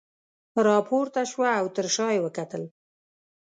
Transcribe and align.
راپورته 0.67 1.21
شوه 1.31 1.49
او 1.59 1.65
تر 1.75 1.85
شاه 1.95 2.11
یې 2.15 2.23
وکتل. 2.25 2.63